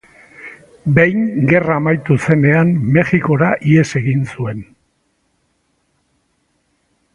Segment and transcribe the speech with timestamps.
[0.93, 4.67] Behin gerra amaitu zenean, Mexikora ihes egin zuen.